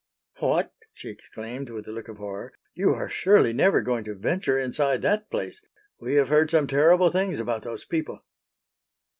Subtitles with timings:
[0.39, 4.57] "What!" she exclaimed, with a look of horror, "you are surely never going to venture
[4.57, 5.61] inside that place!
[5.99, 8.25] We have heard some terrible things about those people."